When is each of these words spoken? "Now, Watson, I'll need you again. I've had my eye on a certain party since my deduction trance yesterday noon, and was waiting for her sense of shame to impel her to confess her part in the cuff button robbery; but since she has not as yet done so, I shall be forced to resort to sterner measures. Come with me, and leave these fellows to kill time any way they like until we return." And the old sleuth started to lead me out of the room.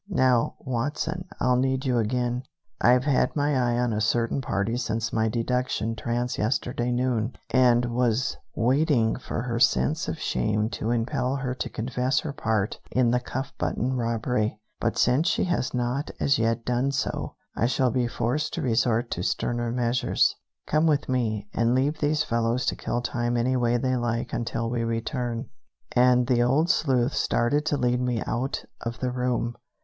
"Now, 0.09 0.55
Watson, 0.59 1.25
I'll 1.39 1.57
need 1.57 1.85
you 1.85 1.99
again. 1.99 2.41
I've 2.81 3.03
had 3.03 3.35
my 3.35 3.51
eye 3.55 3.77
on 3.77 3.93
a 3.93 4.01
certain 4.01 4.41
party 4.41 4.75
since 4.77 5.13
my 5.13 5.29
deduction 5.29 5.95
trance 5.95 6.39
yesterday 6.39 6.91
noon, 6.91 7.35
and 7.51 7.85
was 7.85 8.35
waiting 8.55 9.15
for 9.19 9.43
her 9.43 9.59
sense 9.59 10.07
of 10.07 10.17
shame 10.17 10.71
to 10.71 10.89
impel 10.89 11.35
her 11.35 11.53
to 11.53 11.69
confess 11.69 12.21
her 12.21 12.33
part 12.33 12.79
in 12.89 13.11
the 13.11 13.19
cuff 13.19 13.53
button 13.59 13.93
robbery; 13.93 14.59
but 14.79 14.97
since 14.97 15.27
she 15.27 15.43
has 15.43 15.71
not 15.71 16.09
as 16.19 16.39
yet 16.39 16.65
done 16.65 16.91
so, 16.91 17.35
I 17.55 17.67
shall 17.67 17.91
be 17.91 18.07
forced 18.07 18.55
to 18.55 18.63
resort 18.63 19.11
to 19.11 19.21
sterner 19.21 19.71
measures. 19.71 20.35
Come 20.65 20.87
with 20.87 21.09
me, 21.09 21.47
and 21.53 21.75
leave 21.75 21.99
these 21.99 22.23
fellows 22.23 22.65
to 22.65 22.75
kill 22.75 23.03
time 23.03 23.37
any 23.37 23.55
way 23.55 23.77
they 23.77 23.95
like 23.95 24.33
until 24.33 24.67
we 24.67 24.83
return." 24.83 25.49
And 25.91 26.25
the 26.25 26.41
old 26.41 26.71
sleuth 26.71 27.13
started 27.13 27.67
to 27.67 27.77
lead 27.77 28.01
me 28.01 28.23
out 28.23 28.65
of 28.83 28.97
the 28.99 29.11
room. 29.11 29.57